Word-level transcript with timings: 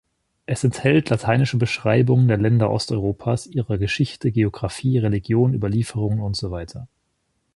Es 0.47 0.63
enthält 0.63 1.11
lateinische 1.11 1.57
Beschreibungen 1.57 2.27
der 2.27 2.37
Länder 2.37 2.71
Osteuropas, 2.71 3.45
ihrer 3.45 3.77
Geschichte, 3.77 4.31
Geografie, 4.31 4.97
Religion, 4.97 5.53
Überlieferungen 5.53 6.21
usw. 6.21 6.81